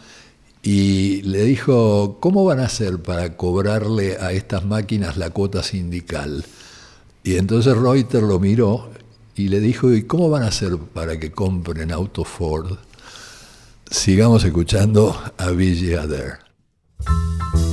[0.63, 6.43] y le dijo, ¿cómo van a hacer para cobrarle a estas máquinas la cuota sindical?
[7.23, 8.89] Y entonces Reuter lo miró
[9.35, 12.79] y le dijo, ¿y cómo van a hacer para que compren auto Ford?
[13.91, 16.50] Sigamos escuchando a Billy Adair.
[17.09, 17.70] you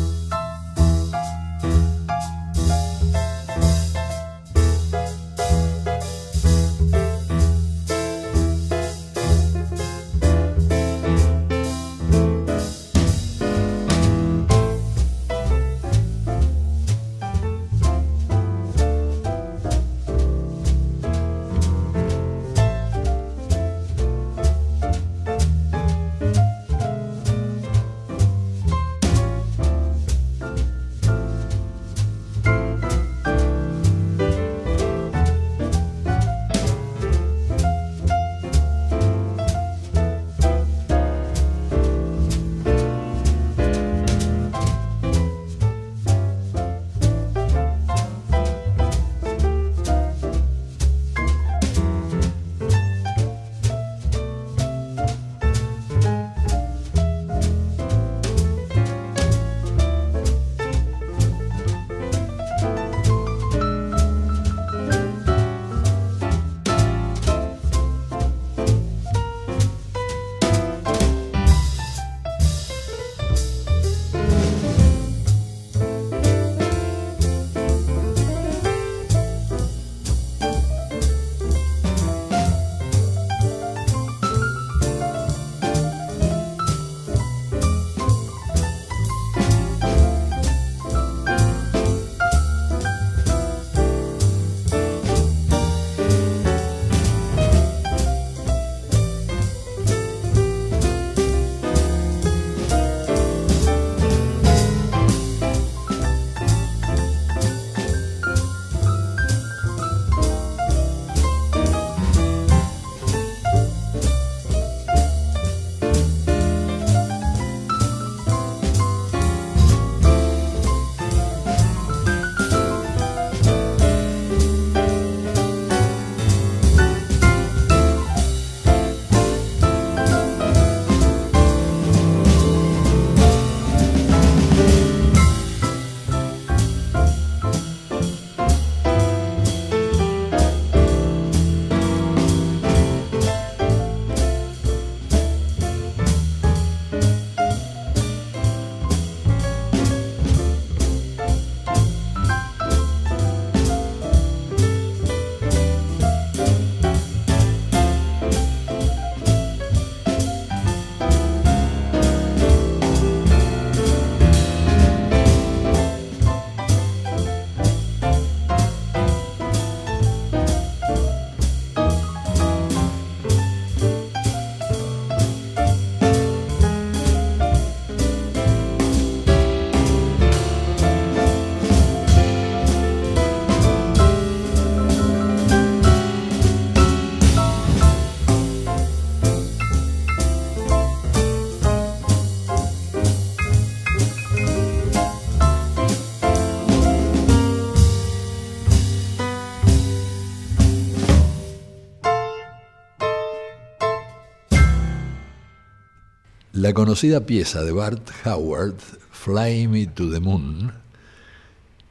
[206.58, 208.78] la conocida pieza de Bart Howard,
[209.12, 210.74] Fly Me to the Moon,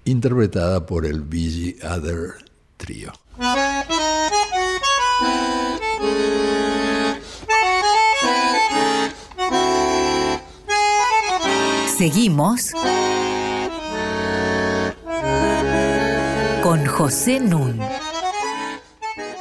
[0.05, 2.33] interpretada por el Billy Other
[2.77, 3.13] Trio.
[11.97, 12.73] Seguimos
[16.65, 17.79] con José Nun.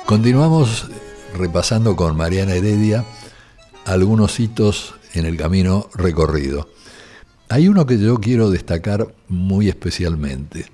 [0.06, 0.88] Continuamos
[1.36, 3.04] repasando con Mariana Heredia
[3.86, 6.70] algunos hitos en el camino recorrido.
[7.50, 10.66] Hay uno que yo quiero destacar muy especialmente.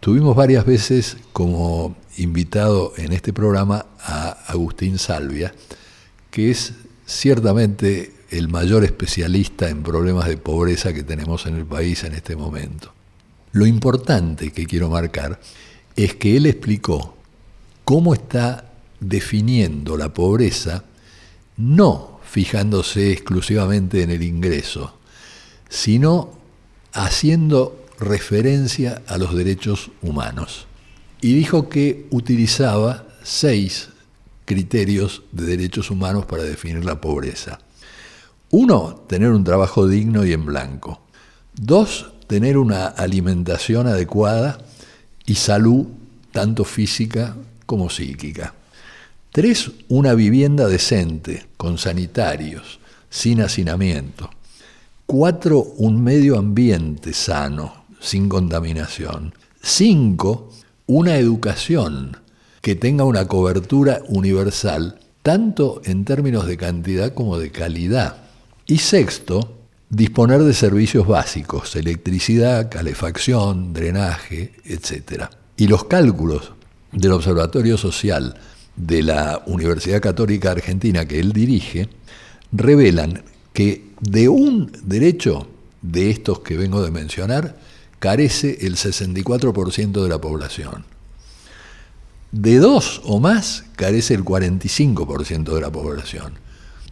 [0.00, 5.52] Tuvimos varias veces como invitado en este programa a Agustín Salvia,
[6.30, 6.72] que es
[7.06, 12.36] ciertamente el mayor especialista en problemas de pobreza que tenemos en el país en este
[12.36, 12.92] momento.
[13.52, 15.40] Lo importante que quiero marcar
[15.96, 17.16] es que él explicó
[17.84, 18.70] cómo está
[19.00, 20.84] definiendo la pobreza,
[21.56, 24.94] no fijándose exclusivamente en el ingreso,
[25.68, 26.38] sino
[26.92, 30.66] haciendo referencia a los derechos humanos.
[31.20, 33.88] Y dijo que utilizaba seis
[34.44, 37.58] criterios de derechos humanos para definir la pobreza.
[38.50, 41.02] Uno, tener un trabajo digno y en blanco.
[41.54, 44.58] Dos, tener una alimentación adecuada
[45.26, 45.86] y salud
[46.32, 48.54] tanto física como psíquica.
[49.30, 54.30] Tres, una vivienda decente, con sanitarios, sin hacinamiento.
[55.04, 59.34] Cuatro, un medio ambiente sano, sin contaminación.
[59.62, 60.50] Cinco,
[60.86, 62.16] una educación
[62.62, 68.16] que tenga una cobertura universal, tanto en términos de cantidad como de calidad.
[68.66, 69.58] Y sexto,
[69.90, 75.24] disponer de servicios básicos, electricidad, calefacción, drenaje, etc.
[75.56, 76.52] Y los cálculos
[76.92, 78.34] del Observatorio Social
[78.78, 81.88] de la Universidad Católica Argentina que él dirige
[82.52, 85.48] revelan que de un derecho
[85.82, 87.58] de estos que vengo de mencionar
[87.98, 90.84] carece el 64% de la población.
[92.30, 96.34] De dos o más carece el 45% de la población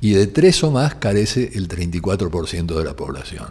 [0.01, 3.49] y de tres o más carece el 34% de la población.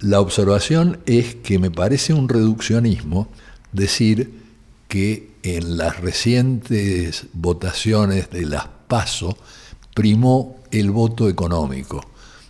[0.00, 3.28] La observación es que me parece un reduccionismo
[3.72, 4.32] decir
[4.88, 9.36] que en las recientes votaciones de las PASO
[9.94, 12.04] primó el voto económico.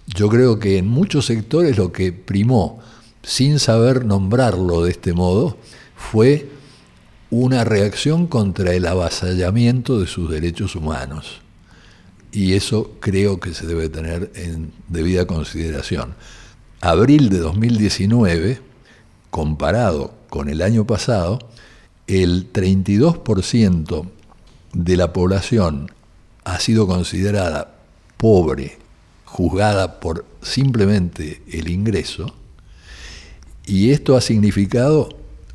[0.06, 2.80] Yo creo que en muchos sectores lo que primó,
[3.22, 5.56] sin saber nombrarlo de este modo,
[5.96, 6.48] fue
[7.30, 11.42] una reacción contra el avasallamiento de sus derechos humanos
[12.32, 16.14] y eso creo que se debe tener en debida consideración.
[16.80, 18.60] Abril de 2019,
[19.30, 21.38] comparado con el año pasado,
[22.10, 24.04] el 32%
[24.72, 25.92] de la población
[26.42, 27.76] ha sido considerada
[28.16, 28.78] pobre,
[29.24, 32.34] juzgada por simplemente el ingreso,
[33.64, 35.08] y esto ha significado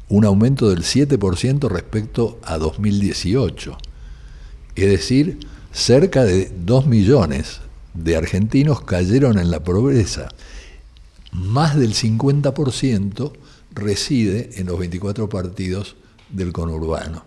[0.07, 3.77] un aumento del 7% respecto a 2018.
[4.75, 5.39] Es decir,
[5.73, 7.59] cerca de 2 millones
[7.93, 10.29] de argentinos cayeron en la pobreza.
[11.33, 13.33] Más del 50%
[13.73, 15.97] reside en los 24 partidos
[16.29, 17.23] del conurbano.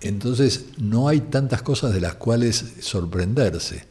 [0.00, 3.86] Entonces no hay tantas cosas de las cuales sorprenderse.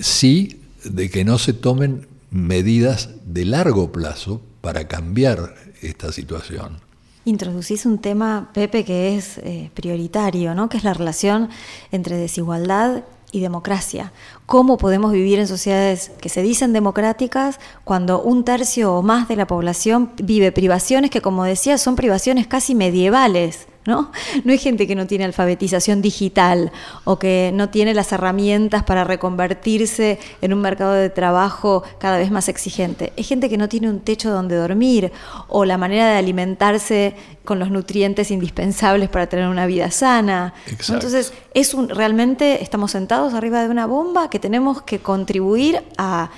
[0.00, 6.80] Sí de que no se tomen medidas de largo plazo para cambiar esta situación.
[7.24, 10.68] Introducís un tema, Pepe, que es eh, prioritario, ¿no?
[10.68, 11.50] que es la relación
[11.92, 14.12] entre desigualdad y democracia.
[14.46, 19.36] ¿Cómo podemos vivir en sociedades que se dicen democráticas cuando un tercio o más de
[19.36, 23.67] la población vive privaciones que, como decía, son privaciones casi medievales?
[23.88, 24.12] ¿No?
[24.44, 26.70] No hay gente que no tiene alfabetización digital
[27.04, 32.30] o que no tiene las herramientas para reconvertirse en un mercado de trabajo cada vez
[32.30, 33.14] más exigente.
[33.16, 35.10] Es gente que no tiene un techo donde dormir
[35.48, 37.16] o la manera de alimentarse
[37.46, 40.52] con los nutrientes indispensables para tener una vida sana.
[40.66, 46.28] Entonces, es un, realmente estamos sentados arriba de una bomba que tenemos que contribuir a,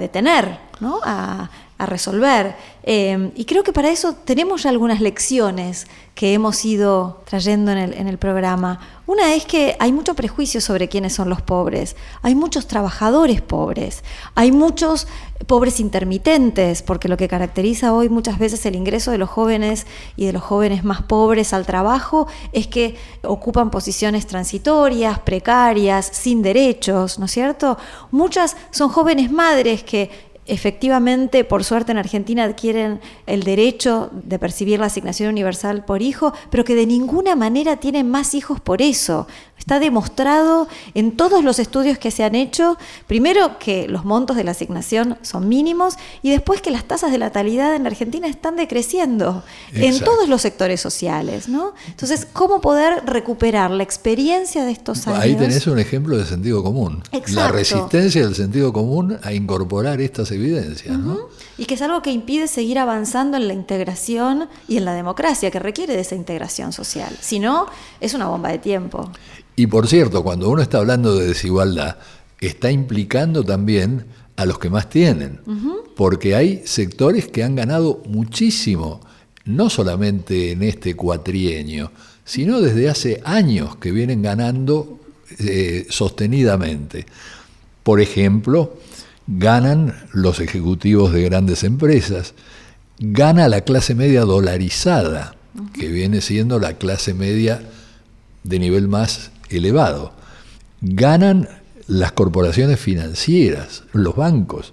[0.00, 0.98] detener, ¿no?
[1.04, 1.48] a,
[1.78, 2.54] a resolver.
[2.84, 7.78] Eh, y creo que para eso tenemos ya algunas lecciones que hemos ido trayendo en
[7.78, 8.78] el, en el, programa.
[9.06, 11.96] Una es que hay mucho prejuicio sobre quiénes son los pobres.
[12.22, 14.04] Hay muchos trabajadores pobres.
[14.36, 15.08] Hay muchos
[15.48, 20.26] pobres intermitentes, porque lo que caracteriza hoy muchas veces el ingreso de los jóvenes y
[20.26, 27.18] de los jóvenes más pobres al trabajo es que ocupan posiciones transitorias, precarias, sin derechos,
[27.18, 27.76] ¿no es cierto?
[28.12, 34.80] Muchas son jóvenes madres que efectivamente, por suerte en Argentina adquieren el derecho de percibir
[34.80, 39.26] la asignación universal por hijo, pero que de ninguna manera tienen más hijos por eso.
[39.64, 44.44] Está demostrado en todos los estudios que se han hecho, primero que los montos de
[44.44, 49.42] la asignación son mínimos y después que las tasas de natalidad en Argentina están decreciendo
[49.72, 51.48] en todos los sectores sociales.
[51.48, 51.72] ¿no?
[51.88, 55.20] Entonces, ¿cómo poder recuperar la experiencia de estos años?
[55.20, 57.02] Ahí tenés un ejemplo de sentido común.
[57.28, 60.94] La resistencia del sentido común a incorporar estas evidencias.
[61.56, 65.50] Y que es algo que impide seguir avanzando en la integración y en la democracia,
[65.50, 67.16] que requiere de esa integración social.
[67.22, 67.64] Si no,
[68.02, 69.10] es una bomba de tiempo.
[69.56, 71.96] Y por cierto, cuando uno está hablando de desigualdad,
[72.40, 74.04] está implicando también
[74.36, 75.40] a los que más tienen,
[75.96, 79.00] porque hay sectores que han ganado muchísimo,
[79.44, 81.92] no solamente en este cuatrienio,
[82.24, 84.98] sino desde hace años que vienen ganando
[85.38, 87.06] eh, sostenidamente.
[87.82, 88.76] Por ejemplo,
[89.26, 92.34] ganan los ejecutivos de grandes empresas,
[92.98, 95.36] gana la clase media dolarizada,
[95.72, 97.62] que viene siendo la clase media
[98.42, 100.12] de nivel más elevado.
[100.80, 101.48] Ganan
[101.86, 104.72] las corporaciones financieras, los bancos,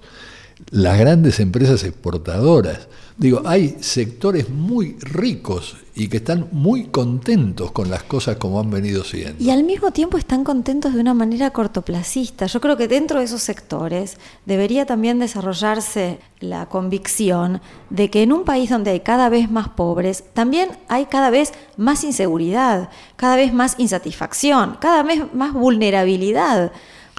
[0.70, 2.88] las grandes empresas exportadoras.
[3.16, 8.70] Digo, hay sectores muy ricos y que están muy contentos con las cosas como han
[8.70, 9.42] venido siendo.
[9.42, 12.46] Y al mismo tiempo están contentos de una manera cortoplacista.
[12.46, 17.60] Yo creo que dentro de esos sectores debería también desarrollarse la convicción
[17.90, 21.52] de que en un país donde hay cada vez más pobres, también hay cada vez
[21.76, 26.72] más inseguridad, cada vez más insatisfacción, cada vez más vulnerabilidad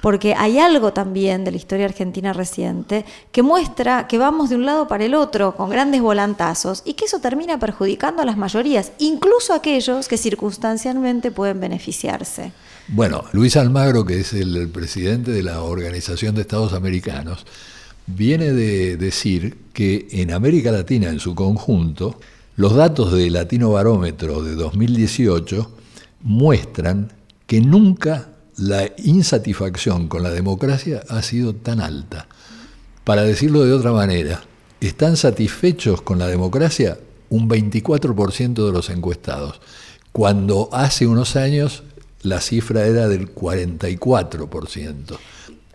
[0.04, 4.66] porque hay algo también de la historia argentina reciente que muestra que vamos de un
[4.66, 8.92] lado para el otro con grandes volantazos y que eso termina perjudicando a las mayorías,
[8.98, 12.52] incluso a aquellos que circunstancialmente pueden beneficiarse.
[12.88, 17.46] Bueno, Luis Almagro, que es el presidente de la Organización de Estados Americanos,
[18.06, 22.20] viene de decir que en América Latina en su conjunto,
[22.56, 25.70] los datos de Latino Barómetro de 2018
[26.20, 27.10] muestran
[27.46, 32.28] que nunca la insatisfacción con la democracia ha sido tan alta.
[33.04, 34.42] Para decirlo de otra manera,
[34.80, 36.98] están satisfechos con la democracia
[37.30, 39.60] un 24% de los encuestados,
[40.12, 41.82] cuando hace unos años
[42.22, 45.18] la cifra era del 44%.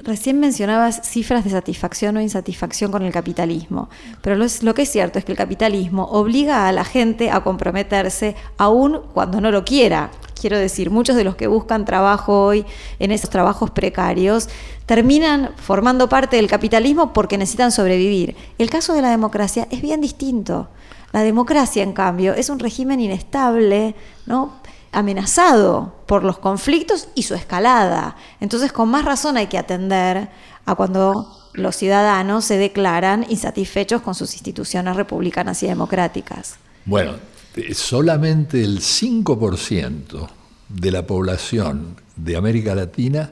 [0.01, 3.89] Recién mencionabas cifras de satisfacción o insatisfacción con el capitalismo,
[4.21, 8.35] pero lo, que es cierto es que el capitalismo obliga a la gente a comprometerse
[8.57, 10.09] aún cuando no lo quiera.
[10.39, 12.65] Quiero decir, muchos de los que buscan trabajo hoy
[12.99, 14.47] en esos trabajos precarios
[14.85, 18.37] terminan formando parte del capitalismo porque necesitan sobrevivir.
[18.57, 20.69] El caso de la democracia es bien distinto.
[21.11, 23.95] La democracia, en cambio, es un régimen inestable,
[24.27, 24.58] ¿no?
[24.91, 28.15] Amenazado por los conflictos y su escalada.
[28.39, 30.29] Entonces, con más razón hay que atender
[30.65, 36.55] a cuando los ciudadanos se declaran insatisfechos con sus instituciones republicanas y democráticas.
[36.85, 37.13] Bueno,
[37.73, 40.29] solamente el 5%
[40.69, 43.31] de la población de América Latina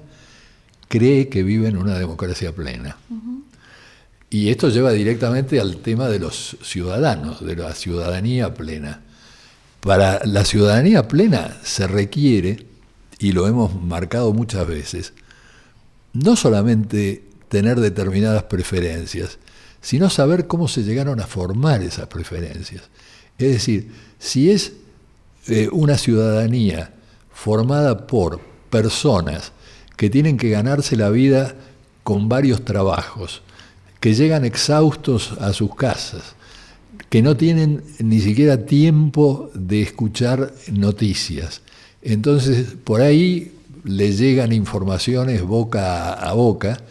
[0.87, 2.97] cree que vive en una democracia plena.
[4.29, 9.01] Y esto lleva directamente al tema de los ciudadanos, de la ciudadanía plena.
[9.87, 12.65] Para la ciudadanía plena se requiere,
[13.19, 15.13] y lo hemos marcado muchas veces,
[16.11, 19.37] no solamente tener determinadas preferencias,
[19.79, 22.83] sino saber cómo se llegaron a formar esas preferencias.
[23.37, 24.73] Es decir, si es
[25.47, 26.93] eh, una ciudadanía
[27.31, 29.53] formada por personas
[29.95, 31.55] que tienen que ganarse la vida
[32.03, 33.41] con varios trabajos,
[34.01, 36.35] que llegan exhaustos a sus casas,
[37.09, 41.61] que no tienen ni siquiera tiempo de escuchar noticias.
[42.01, 43.51] Entonces, por ahí
[43.83, 46.81] les llegan informaciones boca a boca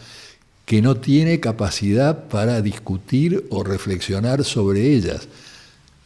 [0.65, 5.27] que no tiene capacidad para discutir o reflexionar sobre ellas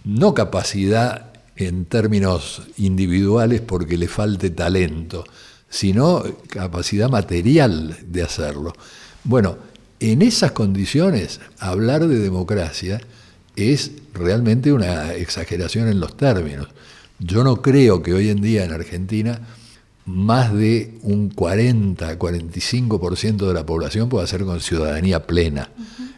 [0.03, 5.23] no capacidad en términos individuales porque le falte talento,
[5.69, 8.73] sino capacidad material de hacerlo.
[9.23, 9.57] Bueno,
[9.99, 12.99] en esas condiciones, hablar de democracia
[13.55, 16.67] es realmente una exageración en los términos.
[17.19, 19.41] Yo no creo que hoy en día en Argentina
[20.05, 25.69] más de un 40, 45% de la población pueda ser con ciudadanía plena,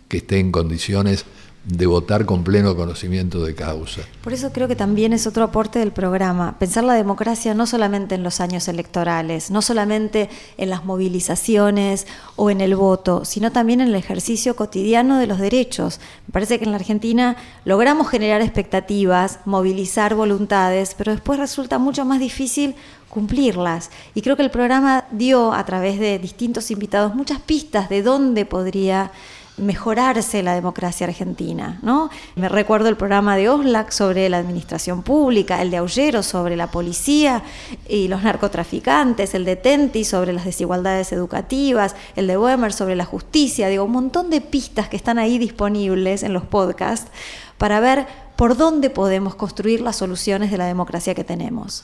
[0.07, 1.25] que esté en condiciones
[1.65, 4.01] de votar con pleno conocimiento de causa.
[4.21, 8.15] Por eso creo que también es otro aporte del programa, pensar la democracia no solamente
[8.15, 12.05] en los años electorales, no solamente en las movilizaciones
[12.35, 16.01] o en el voto, sino también en el ejercicio cotidiano de los derechos.
[16.27, 22.03] Me parece que en la Argentina logramos generar expectativas, movilizar voluntades, pero después resulta mucho
[22.03, 22.75] más difícil
[23.07, 23.89] cumplirlas.
[24.15, 28.45] Y creo que el programa dio a través de distintos invitados muchas pistas de dónde
[28.45, 29.11] podría
[29.57, 31.79] mejorarse la democracia argentina.
[31.81, 32.09] ¿no?
[32.35, 36.71] Me recuerdo el programa de Oslak sobre la administración pública, el de Aullero sobre la
[36.71, 37.43] policía
[37.87, 43.05] y los narcotraficantes, el de Tenti sobre las desigualdades educativas, el de Wemer sobre la
[43.05, 47.11] justicia, digo, un montón de pistas que están ahí disponibles en los podcasts
[47.57, 51.83] para ver por dónde podemos construir las soluciones de la democracia que tenemos.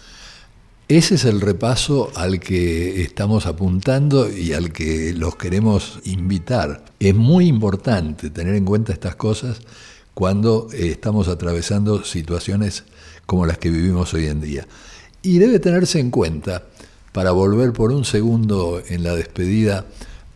[0.89, 6.83] Ese es el repaso al que estamos apuntando y al que los queremos invitar.
[6.99, 9.59] Es muy importante tener en cuenta estas cosas
[10.15, 12.85] cuando eh, estamos atravesando situaciones
[13.27, 14.67] como las que vivimos hoy en día.
[15.21, 16.63] Y debe tenerse en cuenta,
[17.11, 19.85] para volver por un segundo en la despedida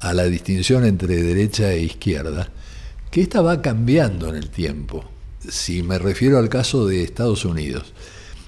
[0.01, 2.51] a la distinción entre derecha e izquierda,
[3.09, 5.03] que esta va cambiando en el tiempo.
[5.49, 7.91] Si me refiero al caso de Estados Unidos,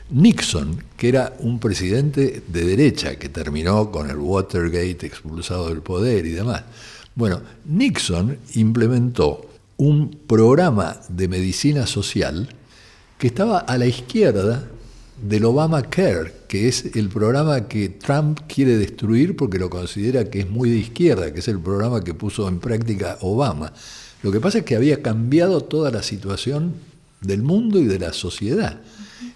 [0.10, 6.26] Nixon, que era un presidente de derecha que terminó con el Watergate expulsado del poder
[6.26, 6.64] y demás.
[7.16, 12.50] Bueno, Nixon implementó un programa de medicina social
[13.18, 14.68] que estaba a la izquierda
[15.22, 20.50] del Obamacare, que es el programa que Trump quiere destruir porque lo considera que es
[20.50, 23.74] muy de izquierda, que es el programa que puso en práctica Obama.
[24.22, 26.74] Lo que pasa es que había cambiado toda la situación
[27.22, 28.82] del mundo y de la sociedad.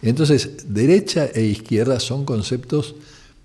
[0.01, 2.95] Entonces, derecha e izquierda son conceptos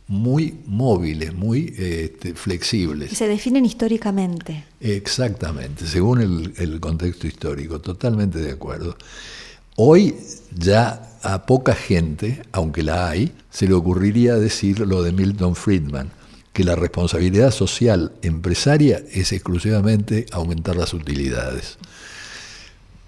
[0.07, 3.17] muy móviles, muy este, flexibles.
[3.17, 4.65] se definen históricamente.
[4.81, 8.97] Exactamente, según el, contexto histórico, totalmente de acuerdo.
[9.77, 10.15] Hoy
[10.55, 16.11] ya a poca gente, aunque la hay, se le ocurriría decir lo de Milton Friedman,
[16.53, 21.79] que la responsabilidad social empresaria es exclusivamente aumentar las utilidades.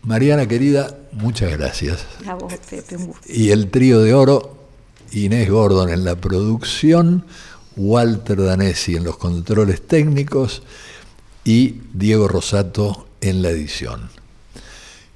[0.06, 2.06] Mariana querida, muchas gracias.
[2.28, 3.22] A vos, Pepe, un gusto.
[3.26, 4.56] Y el trío de oro,
[5.10, 7.26] Inés Gordon en la producción,
[7.76, 10.62] Walter Danesi en los controles técnicos
[11.44, 14.08] y Diego Rosato en la edición.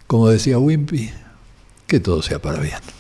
[0.08, 1.12] Como decía Wimpy,
[1.86, 2.99] que todo sea para bien.